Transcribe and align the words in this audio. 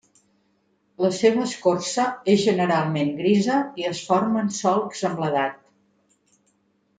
La 1.05 1.09
seva 1.17 1.43
escorça 1.49 2.05
és 2.35 2.41
generalment 2.45 3.11
grisa 3.19 3.59
i 3.83 3.87
es 3.91 4.01
formen 4.09 4.51
solcs 4.63 5.05
amb 5.11 5.23
l'edat. 5.25 5.63